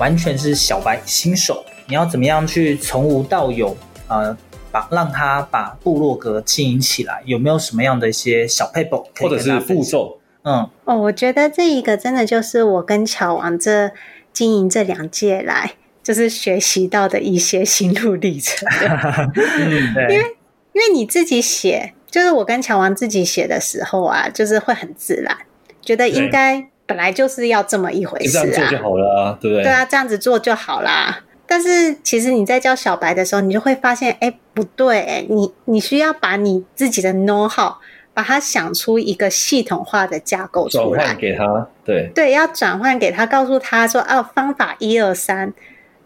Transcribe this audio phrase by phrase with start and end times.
[0.00, 3.76] 完全是小白新手，你要怎么样去从无到有，
[4.08, 4.34] 呃，
[4.72, 7.22] 把让他把部落格经营起来？
[7.26, 10.18] 有没有什么样的一些小撇步，或者是步骤？
[10.42, 13.92] 嗯，哦，我觉得这一个真的就是我跟乔王这
[14.32, 18.66] 经营这两届来，就是学习到的一些心路历程。
[19.36, 20.36] 嗯，对，因为
[20.72, 25.36] 因为你自己写，就是我跟乔王自己写的时候啊，就是会很自然，
[25.82, 26.68] 觉得应该。
[26.90, 29.62] 本来就是要这么一回事啊，这样做就好了啊，对不对？
[29.62, 31.20] 对啊，这样子做就好啦。
[31.46, 37.74] 但是其实你在教小白的时候，你就会发现，哎，不对，哎，你你需要把你自己的 know how，
[38.12, 45.54] 把它想出一个系统化的架构出来，转换给他，对对，要转换给他，告诉他说，哦，方法一二三。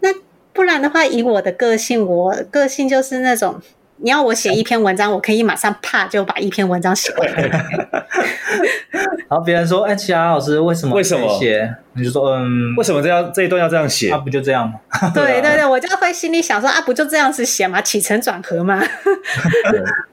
[0.01, 0.09] 那
[0.53, 3.59] 不然的话，以我的个性，我个性就是那种。
[3.97, 7.31] 你要我写一篇文章，我可以马上啪就把一篇文章写完。
[9.27, 14.11] 然后别人说：“哎，其他老师为什么为什么写？”你就说：“嗯，为什么这样这一段要这样写？
[14.11, 14.75] 啊，不就这样吗？”
[15.15, 17.81] 对 对对，我就会心里想说：“啊，不就这样子写吗？
[17.81, 18.83] 起承转合吗？”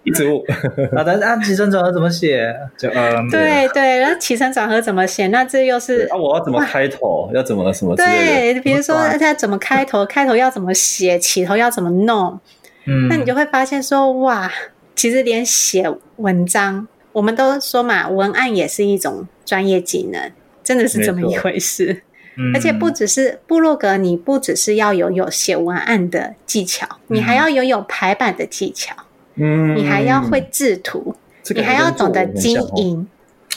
[0.05, 0.37] 一直问
[0.97, 2.55] 啊，但是啊，起承转合怎么写？
[2.79, 5.27] 就嗯，对对，然后起承转合怎么写？
[5.29, 7.31] 那这又是啊，我要怎么开头？
[7.35, 7.95] 要怎么什么？
[7.97, 10.07] 对，比如说他怎么开头？
[10.07, 11.19] 开头要怎么写？
[11.19, 12.39] 起头要怎么弄？
[12.85, 14.51] 嗯，那你就会发现说，哇，
[14.95, 20.33] 其实连写文章，我们都说嘛，文案也是一种专业技能，
[20.65, 22.03] 真的是这么一回事。
[22.37, 28.95] 嗯，而且不只是部落格，你不只是要有有写文案的技巧，你还要有有排版的技巧，
[29.35, 31.15] 嗯，你还要会制图，
[31.55, 33.07] 你还要懂得经营，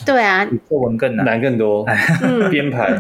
[0.06, 1.86] 对啊，比作文更难，难更多，
[2.22, 3.00] 嗯， 编排，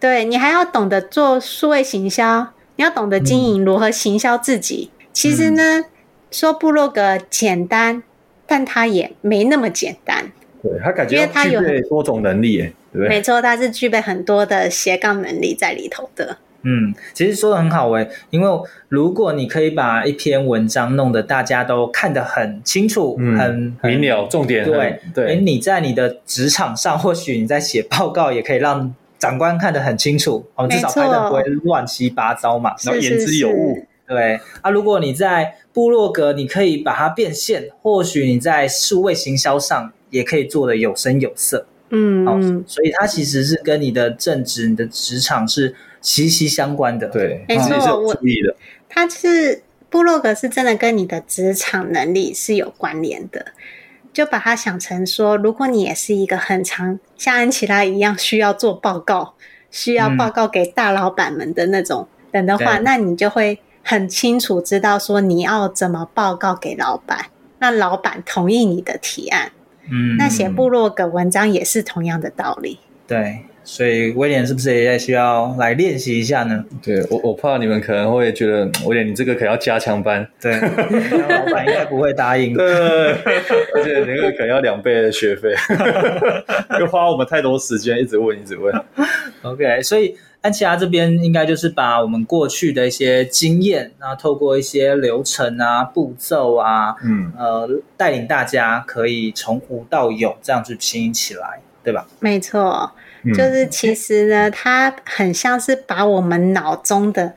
[0.00, 4.90] 对，你还要懂得做数位行销，你要懂得经营，如何行销自己。
[5.22, 5.84] 其实呢，嗯、
[6.32, 8.02] 说部落格简单，
[8.44, 10.32] 但它也没那么简单。
[10.60, 13.08] 对，他感觉因为它有多种能力，对不对？
[13.08, 16.38] 没错，它是具备很多的斜杠能力在里头的。
[16.62, 18.48] 嗯，其实说的很好诶，因为
[18.88, 25.28] 如果你可以把一篇文章弄得大家都看得很清楚、嗯、很，很明了，重点对对。
[25.28, 33.86] 哎，你在你的职场上，或许你在写报告，也可以让长官看得很清楚，我们至少拍的不会乱七八糟嘛，然后言之有物。
[34.12, 41.66] 对啊，如果你在部落格，你可以把它变现，或许你在数位行销上也可以做的有声有色。
[41.88, 47.08] 嗯，好，所以它其实是跟你的正职、你的职场是息息相关的。
[47.08, 48.54] 对，没错，我注意的。
[48.88, 53.46] 它是部落格是真的跟你的职场能力是有关联的，
[54.12, 59.34] 就把它想成说，如果你也是一个很长像安琪拉一样需要做报告、
[59.70, 63.58] 需要报告给大老板们的那种人的话，嗯、那你就会。
[63.82, 67.26] 很清楚知道说你要怎么报告给老板，
[67.58, 69.52] 那老板同意你的提案。
[69.90, 72.78] 嗯，那写部落格文章也是同样的道理。
[73.08, 76.64] 对，所以威廉是不是也需要来练习一下呢？
[76.80, 80.26] 对，我我怕你们可能会觉得威廉你这个可能要加强班。
[80.40, 82.54] 对，老板应该不会答应。
[82.54, 82.64] 对，
[83.74, 85.52] 而且那个可能要两倍的学费，
[86.78, 88.72] 又花我们太多时间一直问一直问。
[89.42, 90.16] OK，所以。
[90.42, 102.08] 安琪拉这边应该就是把我们过去的一些经验，然后透过一些流程啊、步骤啊，嗯，呃，带领大家可以从无到有这样去经营起来，对吧？
[102.18, 102.90] 没错，
[103.32, 107.34] 就是其实呢，嗯、它很像是把我们脑中的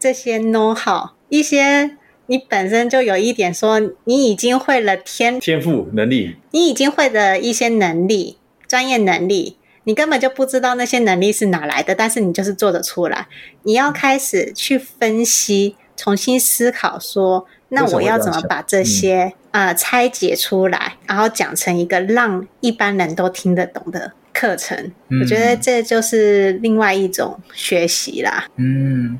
[0.00, 1.96] 这些 know how，一些
[2.26, 9.57] 你本身就有一点说你已经会了天天赋能力，你已经会的一些能力、专业能力。
[9.88, 13.26] 你根本就不知道那些能力是哪来的，但是你就是做得出来。
[13.62, 19.66] 你要开始去分析，重新思考说，说那我要怎么把这些啊、嗯。
[19.68, 25.22] 呃、拆解出来，然后讲成一个让一般人都听得懂的课程，嗯。
[25.22, 28.44] 我觉得这就是另外一种学习啦。
[28.56, 29.18] 嗯，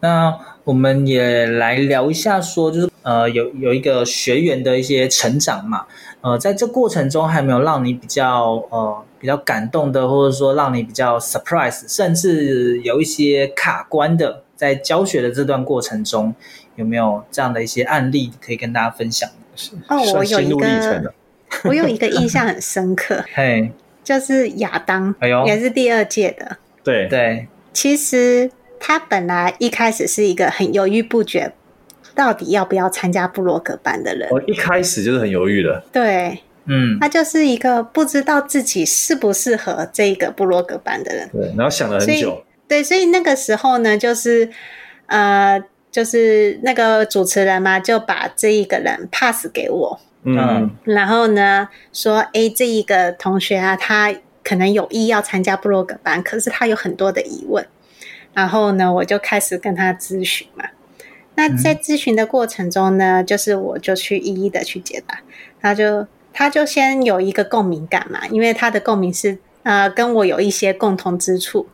[0.00, 5.86] 那我们也来聊一下说，就是呃，有有一个学员的一些成长嘛，
[6.24, 16.34] 呃，在这过程中还有没有让你比较呃比较感动的，或者说让你比较 surprise，甚至有一些卡关的，在教学的这段过程中，
[16.76, 19.28] 有没有这样的一些案例可以跟大家分享？
[19.88, 21.12] 哦，我有一个，
[21.68, 23.70] 我有一个印象很深刻， 嘿，
[24.02, 26.56] 就是亚当，哎呦也是第二届的。
[26.82, 28.50] 对对，其实
[28.80, 31.52] 他本来一开始是一个很犹豫不决，
[32.14, 34.28] 到底要不要参加布洛格班的人。
[34.30, 41.28] 我一开始就是很犹豫的，对，嗯，他就是一个不知道自己适不适合这个布洛格班的人。
[41.32, 44.48] 对，然后想了很久，对，所以那个时候呢，就是
[45.06, 57.66] 呃，就是那个主持人嘛，就把这一个人 pass 给我，嗯，然后呢说，哎，这一个同学啊，他可能有意要参加布洛格班，可是他有很多的疑问，
[58.32, 60.64] 然后呢，我就开始跟他咨询嘛。
[61.36, 65.20] 那在咨询的过程中呢，就是我就去一一的去解答，
[65.60, 71.66] 他就他就先有一个共鸣感嘛，因为他的共鸣是呃跟我有一些共同之处，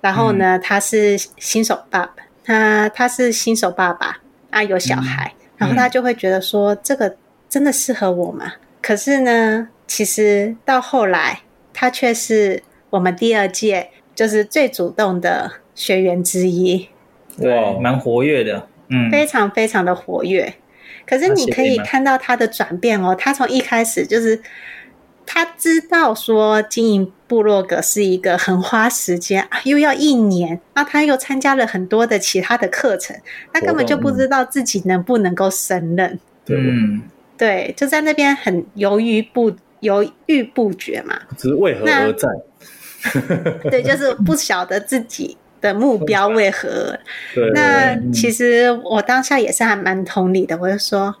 [0.00, 2.14] 然后呢，他是新手爸爸，
[2.44, 4.20] 他他是新手爸爸
[4.50, 7.16] 啊，有小孩，然后他就会觉得说这个
[7.48, 8.54] 真的适合我吗？
[8.80, 11.40] 可是呢，其实到后来，
[11.74, 16.88] 他却是我们第二届就是最主动的学员之一。
[17.36, 17.80] 对，哇。
[17.80, 20.54] 蛮活跃的，嗯，非常非常的活跃。
[21.06, 24.40] 可是你可以看到他的转变哦，他从一开始就是
[25.24, 33.16] 他知道说经营部落格是一个很花时间啊，又要一年啊，他又参加了很多的其他的课程，
[33.52, 36.18] 他根本就不知道自己能不能够胜任。
[36.44, 37.02] 对，嗯，
[37.36, 41.18] 对，就在那边很犹豫不犹豫不决嘛。
[41.36, 42.30] 只是为何而战？
[43.70, 45.36] 对，就是不晓得自己
[45.66, 46.98] 的目标为何。
[47.34, 51.14] 对，那嗯其实我当下也是还蛮同理的，我就说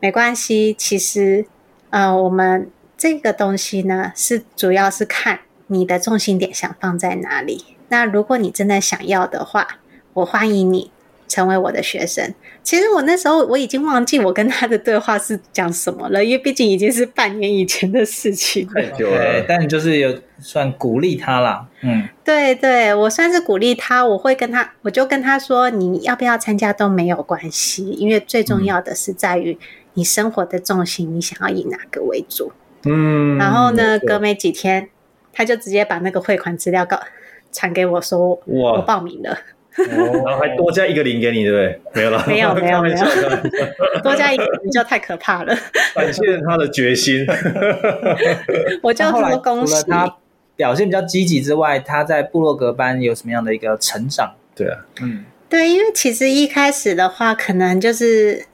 [0.00, 0.74] 没关系。
[0.76, 1.46] 其实，
[1.90, 2.68] 呃，我们
[2.98, 7.64] 这个东西呢，是主要是看你的重心点想放在哪里。
[7.88, 9.78] 那如果你真的想要的话，
[10.14, 10.90] 我欢迎你
[11.28, 12.34] 成为我的学生。
[12.62, 18.82] 其实我那时候我已经忘记我跟他的对话是讲什么了，因为毕竟已经是半年以前的事情了。
[18.96, 29.58] 对了，，但你就是有算鼓励他啦，嗯，对对，我算是鼓励他，我会跟他，我就跟他说，你要不要参加都没有关系，因为最重要的是在于
[29.94, 32.52] 你生活的重心，你想要以哪个为主。
[32.84, 34.88] 嗯，然后呢，隔没几天，
[35.32, 37.00] 他就直接把那个汇款资料告
[37.52, 38.72] 传给我说，哇。
[38.74, 39.36] 我报名了，
[39.76, 41.80] 然后还多加一个零给你，对不对？
[41.94, 42.96] 没有了，没有 没有没有
[44.02, 45.56] 多加一个零就太可怕了，
[45.94, 47.26] 感谢他的决心。
[48.82, 49.96] 我就那后来说恭喜除了。
[49.96, 50.16] 他
[50.54, 54.34] 表现比较积极之外，他在布洛格班有什么样的一个成长？
[54.54, 58.44] 对啊，嗯，对，因为其实一开始的话，可能就是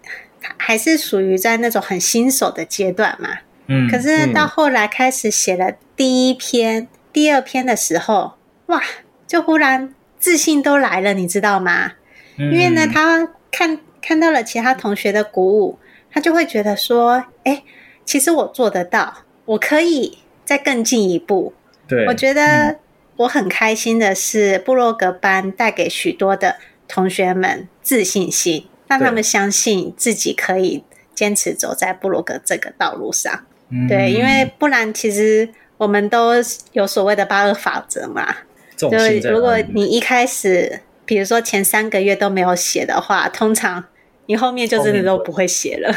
[0.57, 3.31] 还是属于在那种很新手的阶段嘛。
[3.67, 8.35] 嗯，可是到后来开始写了第一篇、第二篇的时候，
[8.67, 8.81] 哇，
[9.27, 11.93] 就忽然自信都来了，你知道吗？
[12.37, 15.79] 因因为呢，他看看到了其他同学的鼓舞，
[16.11, 17.63] 他就会觉得说，哎，
[18.05, 21.53] 其实我做得到，我可以再更进一步。
[21.87, 22.77] 对，我觉得
[23.17, 33.45] 我很开心的是，布洛格班带给许多的同学们自信心，让他们相信自己可以坚持走在布洛格这个道路上。
[33.71, 36.35] 嗯对，因为不然其实我们都
[36.73, 38.37] 有所谓的八二法则嘛。
[38.79, 38.89] 就
[39.31, 43.85] 如果你一开始，比如说前三个月都没有写的话，通常
[44.27, 45.93] 你后面就真的都不会写了。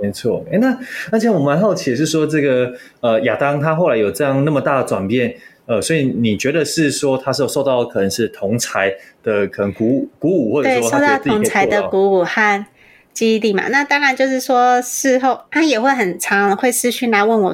[0.00, 0.78] 没错，哎，那
[1.10, 5.34] 而且我蛮好奇的是说，这个呃亚当他后来有这样那么大的转变，
[5.66, 8.94] 呃，所以你觉得是说他是有受到可能是同才
[9.24, 12.64] 的可能鼓舞鼓舞，或者对，说受到同才的鼓舞和
[13.12, 13.66] 激励嘛。
[13.68, 17.52] 那当然就是说，事后他也会很常会私讯来问我，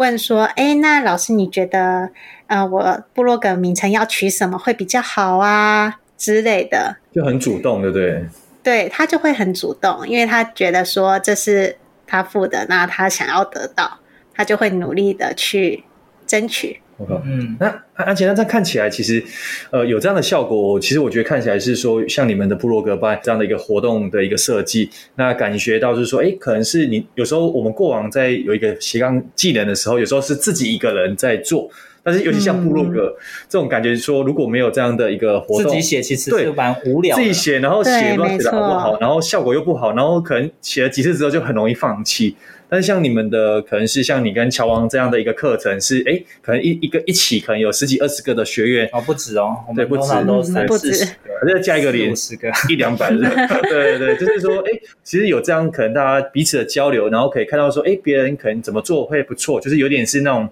[0.00, 2.08] 问说：“哎，那老师你觉得，
[2.46, 8.26] 呃，我部落格名称要取什么会比较好啊之类的？”就很主动，对不对？
[8.62, 11.76] 对，他就会很主动，因为他觉得说这是
[12.06, 13.98] 他付的，那他想要得到，
[14.32, 15.84] 他就会努力的去
[16.26, 16.80] 争取。
[17.00, 19.24] 我靠，嗯那而且那这样看起来，其实
[19.70, 31.70] 呃有这样的效果，其实我觉得看起来是说，像你们的部落格班这样的一个活动的一个设计，那感觉到就是说，哎，可能是你有时候我们过往在有一个斜杠技能的时候，有时候是自己一个人在做。
[32.02, 37.22] 但是尤其像部落格、嗯、这种感觉，说如果没有这样的一个活动，自己写其实是蛮无聊的。
[37.22, 42.34] 自己写，然后写不知道写的好不好，然后效果又不好，然后可能写了几次之后就很容易放弃。
[42.70, 50.12] 但是像你们的，可能是像你跟乔王这样的一个课程是，哎，可能一一个一起可能有十几二十个的学员哦，不止哦，对不止。
[50.68, 50.92] 不止。
[50.92, 53.20] 四十个，再加一个零五十个，一两百人，
[53.68, 54.70] 对对对，就是说，哎，
[55.02, 60.48] 其实有这样可能大家彼此的交流，然后可以看到说，哎，别人可能怎么做会不错，就是有点是那种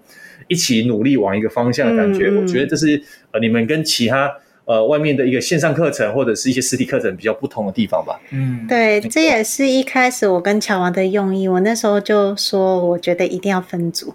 [0.49, 2.29] 一起努力往一个方向的感觉。
[2.31, 4.29] 我觉得这是呃你们跟其他
[4.69, 8.21] 呃外面的一个线上课程或者是一些实体课程比较不同的地方吧。
[8.29, 11.47] 嗯，对，这也是一开始我跟乔王的用意。
[11.47, 14.13] 我那时候就说，我觉得一定要分组，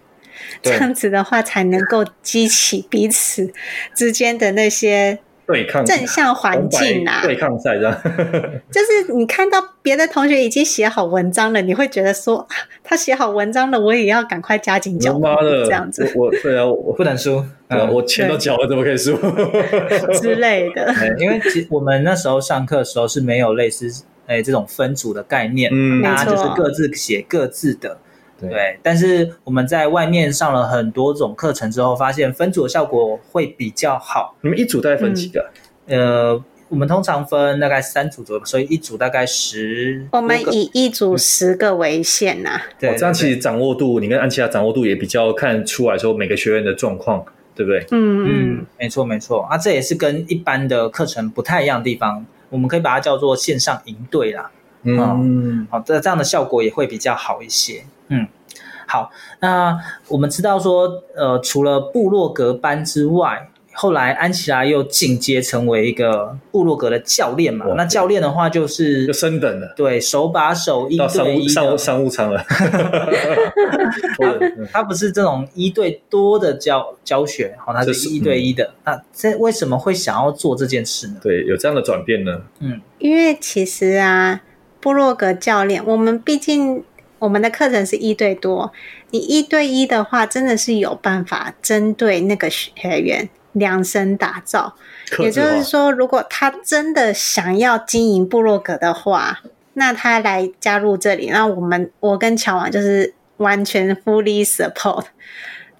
[0.62, 3.52] 这样子的话才能够激起彼此
[3.96, 7.22] 之间的那些对抗正向环境啊。
[7.22, 8.00] 对抗赛这样。
[8.70, 12.46] 就是你看到别的同学已经写好文章了，你会觉得说，啊
[12.82, 17.44] 他写好文章了，我也要赶快加紧脚步，妈的，这样子我我对啊，我不能输。
[17.68, 19.16] 对啊嗯我钱都交了，怎么可以输？
[20.20, 20.94] 之类的。
[21.18, 23.90] 因为其实我们那时候上课的时候是没有类似
[24.26, 27.98] 诶这种分组的概念，嗯大家就是各自写各自的。
[28.40, 34.36] 对对，但是我们在外面上了很多种课程之后，发现分组的效果会比较好。
[34.40, 35.50] 你们一组大概分几个？
[35.86, 40.22] 呃，我们通常分大概三组左右，所以一组大概十多我。
[40.26, 47.24] 们以一组十个为限呐、对哦，这样其实掌握度，你跟安琪拉掌握度也比较看出来说每个学员的状况，
[47.54, 47.80] 对不对？
[47.90, 54.50] 嗯嗯嗯，没错没错啊，这也是跟一般的课程不太一样的地方，我们可以把它叫做线上营队啦。
[54.82, 57.84] 嗯，好，这这样的效果也会比较好一些。
[58.08, 58.26] 嗯，
[58.86, 67.66] 好，那我们知道说，呃，除了部落格班之外，后来安琪拉又进阶成为一个部落格的教练嘛。
[67.76, 72.44] 那教练的话就是就升等了，对手把手一到商对一务商务的，商务舱了。
[74.22, 78.72] 嗯他不是这种一对多的教教学，好，他这是是一对一的。
[78.84, 81.16] 那这为什么会想要做这件事呢？
[81.20, 82.42] 对，有这样的转变呢。
[82.60, 84.40] 嗯因为其实啊，
[84.80, 86.84] 部落格教练，我们毕竟
[87.24, 88.70] 我们的课程是一对多，
[89.10, 94.76] 你一对一的话，真的是有办法针对那个学员量身打造。
[95.18, 99.40] 也就是说，如果他真的想要经营部落格的话，
[99.72, 105.06] 那他来加入这里，那我们我跟乔王就是完全 fully support。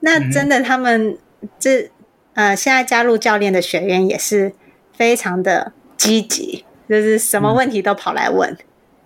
[0.01, 1.19] 那真的，他们
[1.59, 1.91] 这
[2.33, 4.53] 呃现在加入教练的学员也是
[4.97, 8.57] 非常的积极，就是什么问题都跑来问，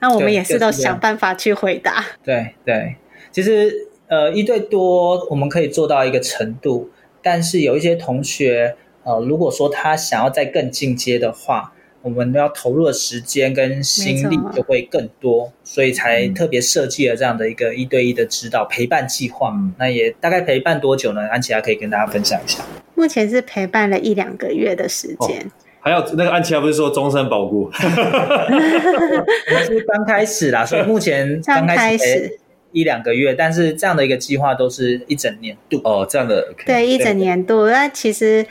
[0.00, 2.04] 那我们也是都想办法去回答。
[2.22, 2.96] 对对，
[3.32, 6.90] 其实呃一对多我们可以做到一个程度，
[7.22, 19.50] 但是有一些同学呃，如果说他想要再更进阶的话，我们要投入的时间跟心力就会更多，所以才特别设计了这样的一个一对一的指导陪伴计划。
[19.50, 21.28] 嗯那也大概陪伴多久呢？
[21.28, 22.62] 安琪拉可以跟大家分享一下。
[22.94, 25.50] 目前是陪伴了一两个月的时间。
[25.88, 27.70] 还有那个安琪拉不是说终身保固？
[27.72, 32.38] 我们是刚开始啦，所以目前刚开始始
[32.72, 35.80] 一两个月，但是这样的一个计划都是一整年度。
[35.84, 36.52] 哦，这样的。
[36.66, 37.70] 对，一整年度。
[37.70, 38.44] 那其实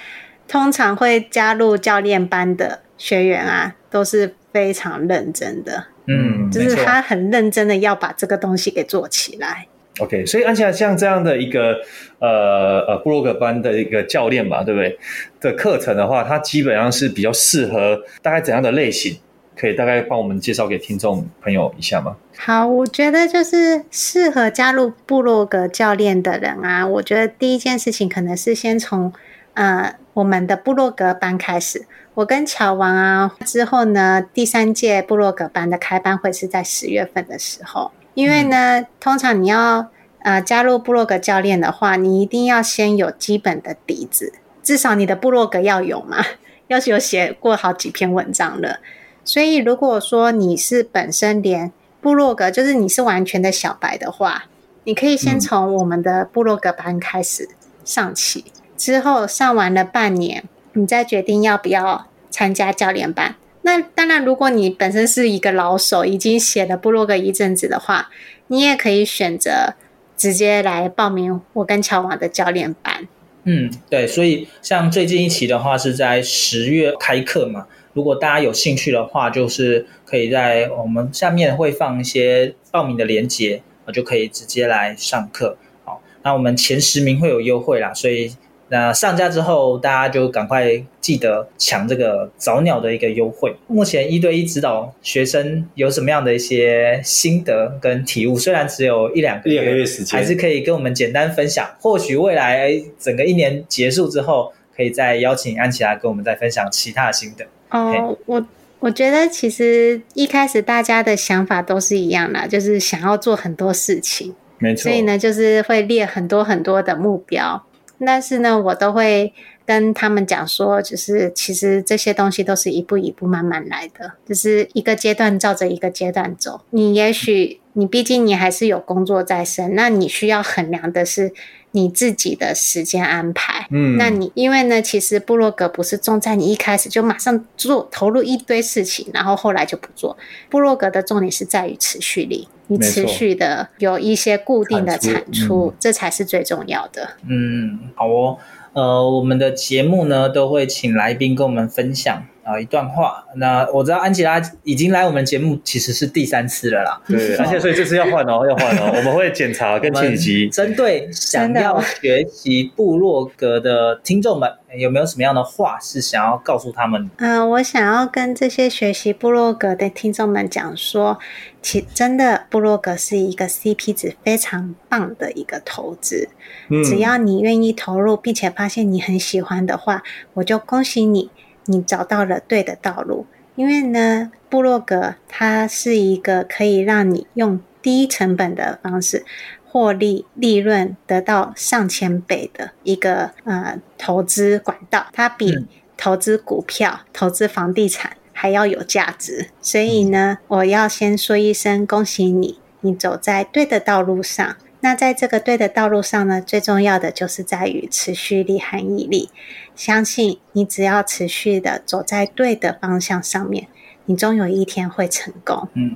[0.48, 9.68] 通常会加入教练班的学员啊，都是非常认真的，嗯，就是他很认真的要把这个东西给做起来。
[10.00, 11.80] OK，所以安琪拉像这样的一个
[12.20, 14.98] 呃呃部落格班的一个教练吧，对不对？
[15.40, 19.18] 的课程的话，它基本上是比较适合大概怎样的类型？
[19.60, 22.16] 可以大概帮我们介绍给听众朋友一下吗？
[22.38, 29.12] 好，我觉得就是适合加入部落格教练的人啊，我觉得第一件事情可能是先从
[29.56, 31.88] 呃我们的部落格班开始。
[32.14, 39.92] 我跟乔王啊，之后呢，第三届部落格班的开班会是在十月份的时候，因为呢，通常你要
[40.24, 44.34] 呃加入部落格教练的话，你一定要先有基本的底子，
[44.64, 46.26] 至少你的部落格要有嘛，
[46.66, 48.80] 要是有写过好几篇文章了。
[49.24, 51.72] 所以，如果说你是本身连
[52.02, 54.46] 部落格就是你是完全的小白的话，
[54.86, 57.48] 你可以先从我们的部落格班开始
[57.86, 58.46] 上起，
[58.76, 63.36] 之后上完了半年，你再决定要不要参加教练班。
[63.68, 68.10] 那当然，如果你本身是一个老手，已经写了部落格一阵子的话，
[68.48, 69.74] 你也可以选择
[70.16, 73.06] 直接来报名我跟乔瓦的教练班。
[73.44, 77.68] 嗯，对，所以像最近一期的话是在十月开课嘛。
[77.92, 85.58] 如果大家有兴趣的话，就是可以在我们下面会放一些报名的链接，我就可以直接来上课。
[85.84, 88.32] 好，那我们前十名会有优惠啦，所以
[88.70, 93.56] 那上架之后，大家就赶快记得抢这个早鸟的一个优惠。
[93.68, 98.38] 目前一对一指导学生有什么样的一些心得跟体悟？
[98.38, 101.66] 虽然只有一两个一两个月时间还是可以跟我们简单分享。
[101.80, 107.46] 或许未来整个一年结束之后，可以再邀请安琪拉跟我们再分享其他的心得。
[107.70, 108.46] 哦，我
[108.80, 114.84] 我觉得其实一开始大家的想法都是一样的，就是想要做很多事情，没错。
[114.84, 117.64] 所以呢，就是会列很多很多的目标。
[118.06, 119.34] 但是呢，我都会
[119.66, 126.62] 跟他们讲说，就是其实这些东西都是一步一步慢慢来的，就是一个阶段照着一个阶段走。
[126.70, 131.34] 你也许你毕竟你还是有工作在身，那你需要衡量的是。
[131.80, 140.18] 你自己的时间安排，嗯，那你因为呢，其实部落格不是重在你一开始就马上做投入一堆事情，然后后来就不做。
[140.50, 147.10] 部落格的重点是在于持续力，你持续的有一些固定的产出，产出，嗯，这才是最重要的。
[147.28, 148.38] 嗯，好哦，
[148.74, 152.26] 呃，我们的节目呢都会请来宾跟我们分享。
[152.48, 153.26] 啊，一段话。
[153.36, 157.02] 那我知道安吉拉已经来我们节目，其实是第三次了啦。
[157.06, 158.94] 对，而且所以这次要换哦，要换哦。
[158.96, 160.48] 我们会检查跟前几。
[160.48, 167.10] 针对想要学习部落格的听众们，有没有什么样的话是想要告诉他们？
[167.18, 171.20] 嗯、呃，我想要跟这些学习部落格的听众们讲说，
[171.62, 176.30] 其真的部落格是一个 CP 值非常棒的一个投资。
[176.70, 180.02] 嗯，只要你愿意投入，并且发现你很喜欢的话，
[180.36, 181.30] 我就恭喜你。
[181.68, 189.26] 你找到了对的道路，因为呢，部落格它是一个可以让你用低成本的方式
[189.70, 199.50] 获利、利润得到上千倍的一个呃投资管道，它比投资股票、嗯、投资房地产还要有价值。
[199.62, 204.56] 所以呢，我要先说一声恭喜你，你走在对的道路上。
[204.82, 209.30] 那在这个对的道路上呢，最重要的就是在于持续力和毅力。
[209.78, 213.68] 相信你，只要持续的走在对的方向上面，
[214.08, 215.70] 你终有一天会成功。
[215.76, 215.96] 嗯，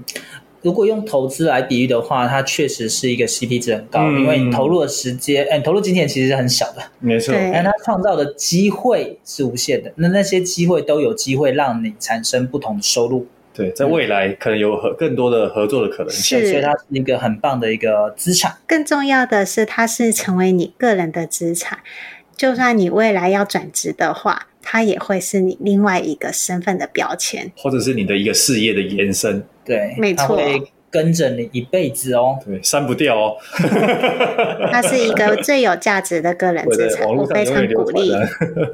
[0.61, 7.33] 如果用投资来比喻的话，它确实是一个 CP 值很高，嗯、因为你投入的时间，哎，投入金钱其实是很小的，没错。
[7.51, 13.25] 但它创造的机会是无限的，那那些机会都有机会让你产生不同的收入。
[13.53, 18.55] 对，在未来可能有合更多的合作的可能性，所以它是一个很棒的一个资产。
[18.65, 21.79] 更重要的是，它是成为你个人的资产。
[22.35, 29.44] 就算你未来要转职的话，它也会是你另外一个身份的标签，或者是你的一个事业的延伸。
[29.63, 32.37] 对，没错，会跟着你一辈子哦。
[32.46, 33.37] 对，删不掉哦。
[34.72, 38.11] 它是一个最有价值的个人资产，我非常鼓励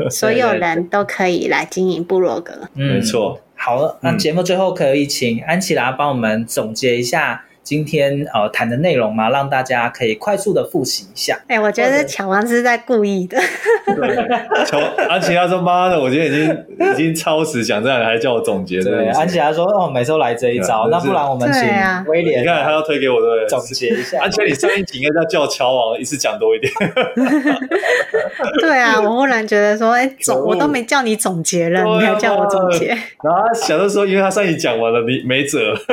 [0.10, 2.54] 所有人 都可以来经营部落格。
[2.76, 3.42] 嗯，没错。
[3.56, 9.30] 好了，那节目最后可以请安琪拉帮我们总结一下今天呃谈的内容吗？
[9.30, 11.38] 让大家可以快速的复习一下。
[11.50, 13.38] 哎、欸，我觉得乔王是在故意的。
[13.86, 21.62] 对，乔安琪拉说：“妈的，我今天已经已经超时讲这样，还叫我总结。”对，安琪拉说：“哦，每次都来这一招，那不然我们请
[22.10, 23.46] 威廉，你看他要推给我，对不对？
[23.50, 24.22] 总结一下。
[24.22, 26.72] 安琪拉，你上一集应该要叫乔王一次讲多一点。
[28.62, 32.88] 对啊，我忽然觉得说，哎，总我都没叫你总结了，你还叫我总结？
[33.22, 35.76] 然后他想着说，因为他上一集讲完了，你没辙。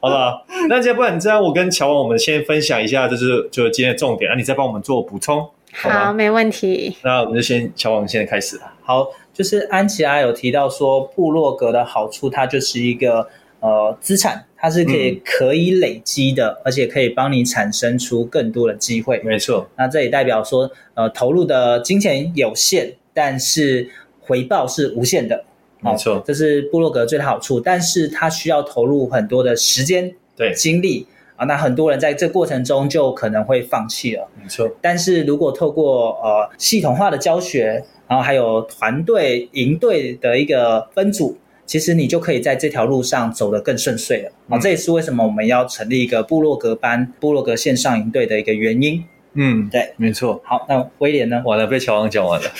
[0.00, 6.96] 好了，那要不然这样，我跟乔王，我们先分享一下，就是就是今天的重点，那你再帮我们做补充，好，好，没问题。
[7.04, 8.62] 那我们就先乔王，现在开始了。
[8.82, 13.28] 好，就是安琪拉有提到说，部落格的好处，它就是一个
[13.60, 19.20] 呃资产，它是可以可以累积的，嗯、而且可以帮你产生出更多的机会。
[19.22, 23.86] 没错，那这也代表说，呃，投入的金钱有限，但是
[24.18, 25.44] 回报是无限的。
[25.82, 31.46] 没错，这是部落格最大好处，但是它需要投入很多的时间、对精力啊。
[31.46, 34.28] 那很多人在这过程中就可能会放弃了。
[34.40, 44.28] 没错，但是如果透过呃系统化的教学，然后还有团队营队的一个分组，其实你就可以在这条路上走得更顺遂了。
[44.48, 49.04] 啊、嗯，这也是为什么我们要成立一个部落格班、部落格线上营队的一个原因。
[49.34, 50.40] 嗯，对，没错。
[50.44, 51.42] 好，那威廉呢？
[51.44, 52.50] 完了，被乔王讲完了。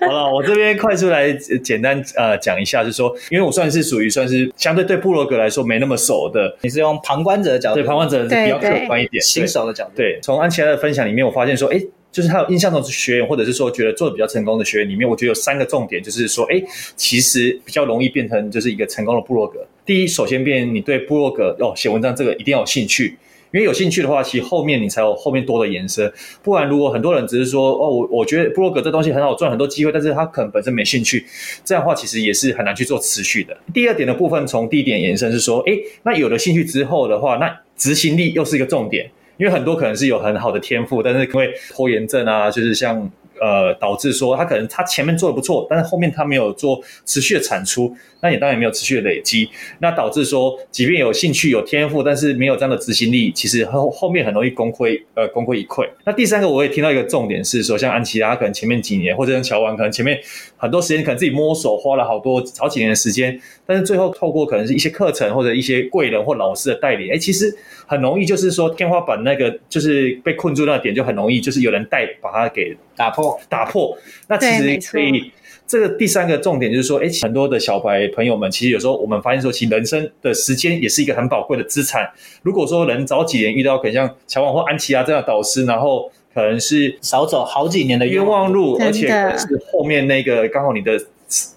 [0.00, 9.92] 好了，我这边快速来简单呃讲一下，就是说，因为我算是属于算是相对对部落格来说没那么熟的，你是用旁观者的角度，对旁观者是比较客观一点，新手的角度。
[9.96, 11.80] 对，从安琪拉的分享里面，我发现说，哎，
[12.12, 16.62] 就是他有印象中的学员，或者是说觉得做的比较成功的学员里面，我觉得有三个重点，就是说，哎，
[16.96, 19.66] 其实比较容易变成就是一个成功的部落格。
[19.84, 23.16] 第一，首先变你对部落格哦写文章这个一定要有兴趣。
[23.52, 26.12] 因为有兴趣的话，其实后面你才有后面多的延伸。
[26.42, 31.24] 不然，如果很多人只是说哦，我我觉得布洛格这东西很好赚，很多机会，但是他可能本身没兴趣，
[31.64, 33.56] 这样的话其实也是很难去做持续的。
[33.72, 39.10] 第二点的部分，从第一点延伸是说，诶，那有了兴趣之后的话，那执行力又是一个重点。
[39.38, 43.08] 因为很多可能是有很好的天赋，但是因为拖延症啊，就是像
[43.40, 49.48] 呃导致说他可能他前面做的不错，但是后面他没有做持续的产出，那也当然没有持续的累积，
[49.80, 55.88] 那导致说即便有兴趣有天赋，但是没有这样的执行力，其实后后面很容易功亏呃功亏一篑。
[56.04, 60.18] 那第三个我也听到一个重点是说，像安琪拉可能前面几年或者像乔王可能前面
[60.58, 73.96] 很多时间可能自己摸索花了好多好几年的时间，但是最后透过可能是一些课程或者一些贵人或老师的带领，哎，其实很容易就是说天花板那个就是被困住那个点就很容易就是有人带把它给打破打破。
[74.26, 75.30] 那其实可以。
[75.66, 82.10] 这个第三个重点就是说，哎，很多的小白朋友们，其实有时候我们发现说，其实人生的时间也是一个很宝贵的资产。
[82.40, 90.96] 如果说能早几年遇到可能像乔王或安琪拉这样的导师，然后可能是少走好几年的冤枉路，而且是后面那个刚好你的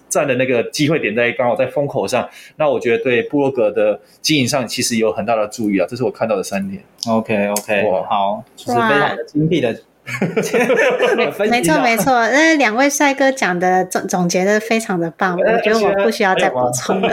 [0.08, 5.86] 站的那个机会点在刚好在风口上，那我觉得对布洛格的经营上其实有很大的注意啊。
[5.88, 6.82] 这是我看到的三点。
[7.06, 9.72] OK OK，好，就，是非常的精辟的。
[11.48, 17.08] 没错没错，那两位帅哥讲的总总结的非常的棒，我觉得我不需要再补充了。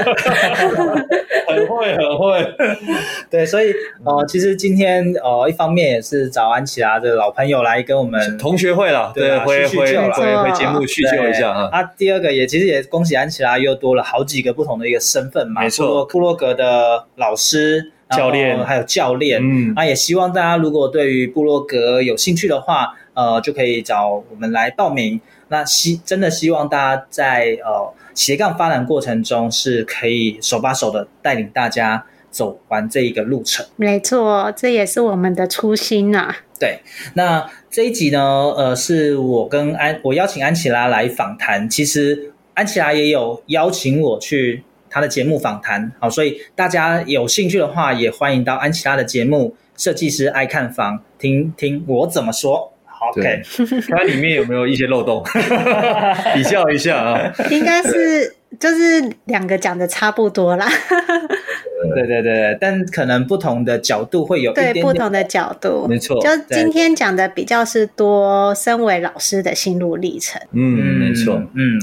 [1.48, 2.56] 很会很会，
[3.30, 3.72] 对，所以
[4.04, 11.70] 呃，其实今天呃，一方面也是找安琪拉的老朋友来跟我们同学会了，对，回回回回节目叙旧一下啊。
[11.72, 17.92] 啊，第二个也其实也恭喜安琪拉又多了好几个不同的一个身份嘛，没错，布洛格的老师。
[18.10, 25.22] 教练还有教练，嗯，啊，也希望大家如果对于部落格有兴趣的话，呃，就可以找我们来报名。
[25.50, 33.66] 那希真的希望大家在呃斜杠发展过程中是可以手把手的带领大家走完这一个路程。
[33.76, 36.38] 没错，这也是我们的初心啊。
[36.60, 36.80] 对，
[37.14, 38.20] 那这一集呢，
[38.58, 41.70] 呃，是我跟安，我邀请安琪拉来访谈。
[41.70, 44.64] 其实安琪拉也有邀请我去。
[44.90, 52.74] 他的节目访谈，好，所以大家有兴趣的话，也欢迎到安琪拉的节目《设计师爱看房》听听我怎么说。
[52.86, 53.42] 好，OK，
[53.90, 55.24] 它里面有没有一些漏洞？
[56.34, 57.32] 比较一下啊。
[57.50, 60.68] 应该是就是两个讲的差不多啦。
[61.96, 66.20] 对对对，但可能不同的角度会有一点点对不同的角度，没错。
[66.22, 70.42] 就今天讲的比较是多身为老师的心路历程。
[70.52, 71.42] 嗯，没错。
[71.54, 71.80] 嗯，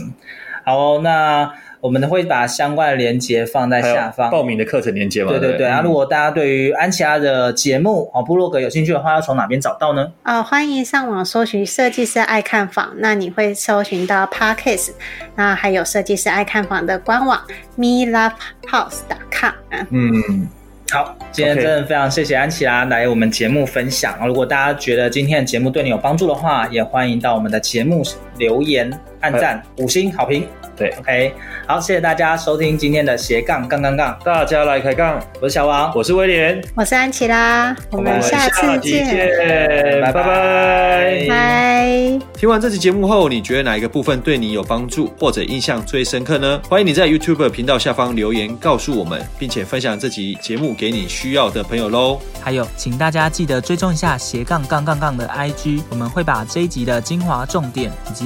[0.65, 1.51] 好，那。
[1.87, 5.31] 我们会把相关的连接放在下方，报名的课程连接嘛。
[5.31, 5.69] 对对对。
[5.69, 10.13] 啊，如果大家对于安琪拉的节目哦，部落格有兴趣的话，要从哪边找到呢？
[10.25, 14.91] 呃，欢迎上网搜寻设计师爱看房，那你会搜寻到 Podcast，
[15.37, 17.41] 那还有设计师爱看房的官网
[17.79, 19.53] melovehouse.com。
[19.91, 20.49] 嗯。
[20.93, 24.17] 好，今天真的非常谢谢安琪拉来我们节目分享。
[24.25, 28.05] 如果大家觉得今天的节目对你有帮助的话，也欢迎到我们的节目
[28.39, 30.47] 留言、按赞、五星好评。
[30.77, 31.33] 对，OK，
[31.67, 35.19] 好，谢谢大家收听今天的斜杠杠杠杠，大家来开杠。
[35.41, 40.23] 我是小王，我是威廉，我是安琪拉，我们下次见，拜拜
[41.27, 42.19] 拜。
[42.35, 46.61] 听完这期节目后，你觉得哪一个部分对你有帮助或者印象最深刻呢？
[46.69, 52.21] 欢迎你在 YouTube 频道下方留言告诉我们，并且分享这集节目给你需要的朋友喽。
[52.43, 58.26] 还有，请大家记得追踪一下斜杠杠杠杠的 IG，我们会把这一集的精华重点以及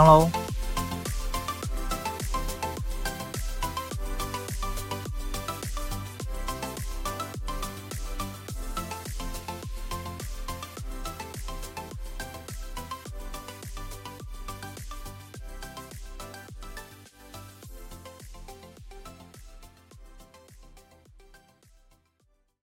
[0.05, 0.40] 喽。